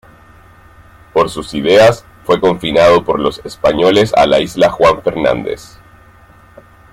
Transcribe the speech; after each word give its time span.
Por 1.13 1.29
sus 1.29 1.53
ideas, 1.53 2.07
fue 2.23 2.41
confinado 2.41 3.03
por 3.05 3.19
los 3.19 3.37
españoles 3.45 4.11
a 4.15 4.25
la 4.25 4.39
Isla 4.39 4.71
Juan 4.71 4.99
Fernández. 5.03 5.77